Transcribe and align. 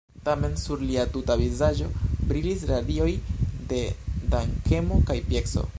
Tamen 0.27 0.53
sur 0.61 0.79
lia 0.91 1.03
tuta 1.17 1.35
vizaĝo 1.41 1.89
brilis 2.31 2.65
radioj 2.73 3.09
de 3.73 3.83
dankemo 4.35 5.01
kaj 5.11 5.23
pieco. 5.31 5.67